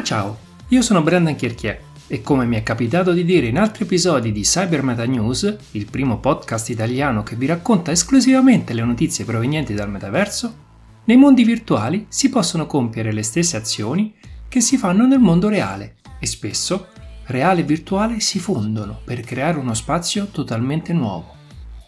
[0.00, 3.84] Ma ciao, io sono Brendan Chierchier e come mi è capitato di dire in altri
[3.84, 9.26] episodi di Cyber Meta News, il primo podcast italiano che vi racconta esclusivamente le notizie
[9.26, 10.54] provenienti dal metaverso,
[11.04, 14.14] nei mondi virtuali si possono compiere le stesse azioni
[14.48, 16.86] che si fanno nel mondo reale e spesso
[17.26, 21.36] reale e virtuale si fondono per creare uno spazio totalmente nuovo.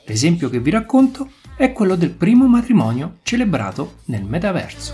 [0.04, 4.92] L'esempio che vi racconto è quello del primo matrimonio celebrato nel metaverso.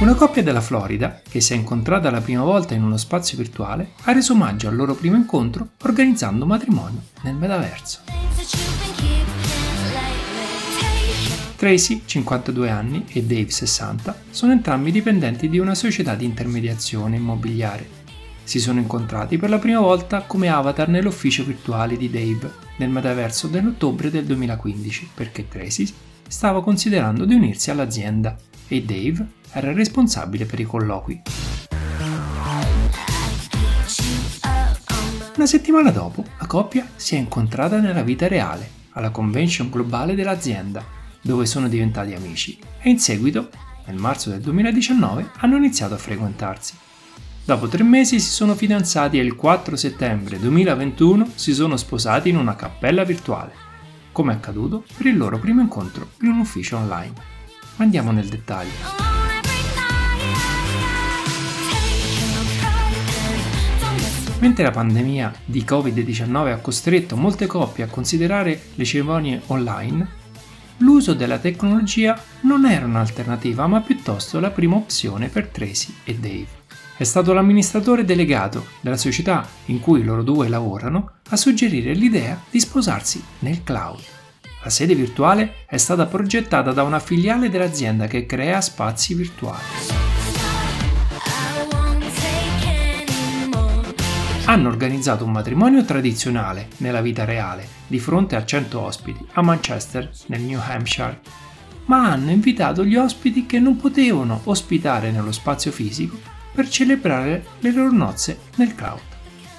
[0.00, 3.94] Una coppia della Florida, che si è incontrata la prima volta in uno spazio virtuale,
[4.04, 8.02] ha reso omaggio al loro primo incontro organizzando un matrimonio nel metaverso.
[11.56, 17.88] Tracy, 52 anni, e Dave, 60, sono entrambi dipendenti di una società di intermediazione immobiliare.
[18.44, 23.48] Si sono incontrati per la prima volta come avatar nell'ufficio virtuale di Dave nel metaverso
[23.48, 25.92] dell'ottobre del 2015 perché Tracy
[26.28, 28.36] stava considerando di unirsi all'azienda
[28.68, 31.22] e Dave era responsabile per i colloqui.
[35.36, 40.84] Una settimana dopo, la coppia si è incontrata nella vita reale, alla convention globale dell'azienda,
[41.22, 43.48] dove sono diventati amici e in seguito,
[43.86, 46.74] nel marzo del 2019, hanno iniziato a frequentarsi.
[47.44, 52.36] Dopo tre mesi si sono fidanzati e il 4 settembre 2021 si sono sposati in
[52.36, 53.52] una cappella virtuale,
[54.12, 57.37] come accaduto per il loro primo incontro in un ufficio online.
[57.78, 59.06] Ma andiamo nel dettaglio.
[64.40, 70.08] Mentre la pandemia di Covid-19 ha costretto molte coppie a considerare le cerimonie online,
[70.78, 76.46] l'uso della tecnologia non era un'alternativa ma piuttosto la prima opzione per Tracy e Dave.
[76.96, 82.60] È stato l'amministratore delegato della società in cui loro due lavorano a suggerire l'idea di
[82.60, 84.17] sposarsi nel cloud.
[84.62, 90.06] La sede virtuale è stata progettata da una filiale dell'azienda che crea spazi virtuali.
[94.48, 100.10] hanno organizzato un matrimonio tradizionale nella vita reale, di fronte a 100 ospiti, a Manchester,
[100.28, 101.20] nel New Hampshire,
[101.84, 106.18] ma hanno invitato gli ospiti che non potevano ospitare nello spazio fisico
[106.54, 109.00] per celebrare le loro nozze nel cloud.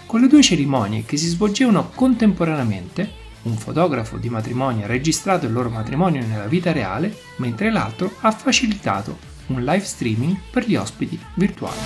[0.08, 5.54] Con le due cerimonie che si svolgevano contemporaneamente, un fotografo di matrimonio ha registrato il
[5.54, 9.18] loro matrimonio nella vita reale, mentre l'altro ha facilitato
[9.48, 11.78] un live streaming per gli ospiti virtuali.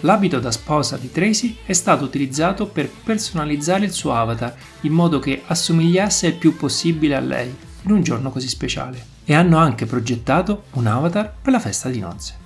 [0.00, 5.18] L'abito da sposa di Tracy è stato utilizzato per personalizzare il suo avatar in modo
[5.18, 9.86] che assomigliasse il più possibile a lei in un giorno così speciale e hanno anche
[9.86, 12.43] progettato un avatar per la festa di nozze.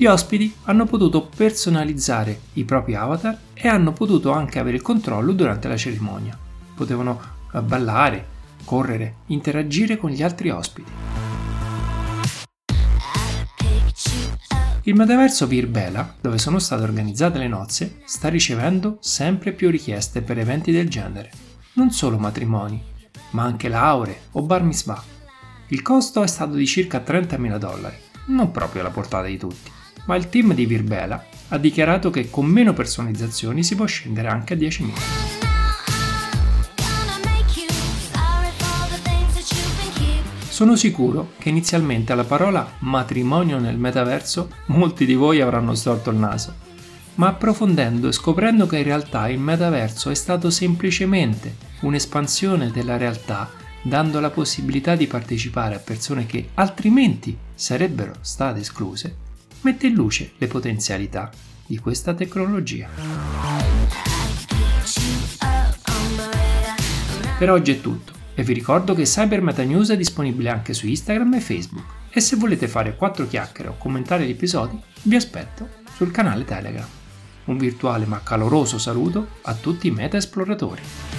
[0.00, 5.32] Gli ospiti hanno potuto personalizzare i propri avatar e hanno potuto anche avere il controllo
[5.32, 6.38] durante la cerimonia.
[6.72, 7.20] Potevano
[7.64, 8.24] ballare,
[8.62, 10.92] correre, interagire con gli altri ospiti.
[14.82, 20.38] Il metaverso Virbela, dove sono state organizzate le nozze, sta ricevendo sempre più richieste per
[20.38, 21.32] eventi del genere,
[21.72, 22.80] non solo matrimoni,
[23.30, 25.02] ma anche lauree o bar mitzvah.
[25.70, 29.76] Il costo è stato di circa 30.000 dollari, non proprio alla portata di tutti,
[30.08, 34.54] ma il team di Virbela ha dichiarato che con meno personalizzazioni si può scendere anche
[34.54, 34.92] a 10.000.
[40.48, 46.16] Sono sicuro che inizialmente alla parola matrimonio nel metaverso molti di voi avranno storto il
[46.16, 46.54] naso,
[47.16, 53.50] ma approfondendo e scoprendo che in realtà il metaverso è stato semplicemente un'espansione della realtà
[53.82, 59.26] dando la possibilità di partecipare a persone che altrimenti sarebbero state escluse,
[59.62, 61.30] mette in luce le potenzialità
[61.66, 62.88] di questa tecnologia.
[67.38, 68.12] Per oggi è tutto.
[68.34, 71.84] E vi ricordo che Cyber News è disponibile anche su Instagram e Facebook.
[72.10, 76.86] E se volete fare quattro chiacchiere o commentare gli episodi, vi aspetto sul canale Telegram.
[77.46, 81.17] Un virtuale ma caloroso saluto a tutti i meta esploratori.